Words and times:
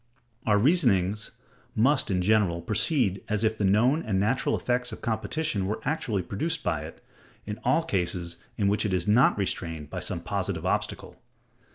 Our 0.47 0.57
reasonings 0.57 1.29
must, 1.75 2.09
in 2.09 2.23
general, 2.23 2.63
proceed 2.63 3.21
as 3.29 3.43
if 3.43 3.55
the 3.55 3.63
known 3.63 4.01
and 4.01 4.19
natural 4.19 4.55
effects 4.57 4.91
of 4.91 4.99
competition 5.03 5.67
were 5.67 5.79
actually 5.85 6.23
produced 6.23 6.63
by 6.63 6.85
it, 6.85 7.03
in 7.45 7.59
all 7.63 7.83
cases 7.83 8.37
in 8.57 8.67
which 8.67 8.83
it 8.83 8.95
is 8.95 9.07
not 9.07 9.37
restrained 9.37 9.91
by 9.91 9.99
some 9.99 10.21
positive 10.21 10.65
obstacle. 10.65 11.21